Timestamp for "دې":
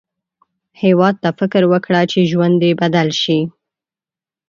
2.61-2.71